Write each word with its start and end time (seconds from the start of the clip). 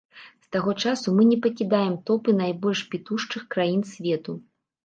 З 0.45 0.47
таго 0.55 0.71
часу 0.85 1.11
мы 1.17 1.25
не 1.33 1.37
пакідаем 1.43 1.93
топы 2.07 2.35
найбольш 2.41 2.81
пітушчых 2.95 3.47
краін 3.53 3.85
свету. 3.95 4.37